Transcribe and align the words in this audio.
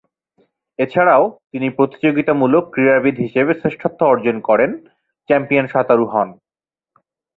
এছাড়াও 0.79 1.23
তিনি 1.51 1.67
প্রতিযোগিতামূলক 1.69 2.63
ক্রীড়াবিদ 2.73 3.15
হিসেবে 3.19 3.51
শ্রেষ্ঠত্ব 3.53 3.99
অর্জন 4.05 4.37
করেন, 4.39 4.71
চ্যাম্পিয়ন 5.29 5.65
সাঁতারু 5.67 6.05
হন। 6.13 6.29